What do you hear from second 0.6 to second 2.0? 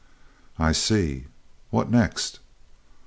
see. What